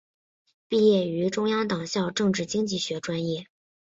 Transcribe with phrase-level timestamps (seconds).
[0.67, 3.45] 毕业于中央党校政治经济学专业。